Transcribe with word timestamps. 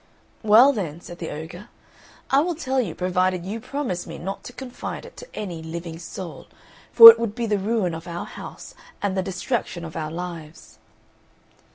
"Well 0.41 0.73
then," 0.73 0.99
said 0.99 1.19
the 1.19 1.29
ogre, 1.29 1.69
"I 2.31 2.39
will 2.39 2.55
tell 2.55 2.81
you 2.81 2.95
provided 2.95 3.45
you 3.45 3.59
promise 3.59 4.07
me 4.07 4.17
not 4.17 4.43
to 4.45 4.51
confide 4.53 5.05
it 5.05 5.15
to 5.17 5.27
any 5.35 5.61
living 5.61 5.99
soul, 5.99 6.47
for 6.91 7.11
it 7.11 7.19
would 7.19 7.35
be 7.35 7.45
the 7.45 7.59
ruin 7.59 7.93
of 7.93 8.07
our 8.07 8.25
house 8.25 8.73
and 8.99 9.15
the 9.15 9.21
destruction 9.21 9.85
of 9.85 9.95
our 9.95 10.09
lives." 10.09 10.79